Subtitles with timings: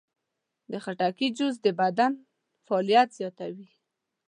[0.71, 2.11] د خټکي جوس د بدن
[2.65, 3.69] فعالیت زیاتوي.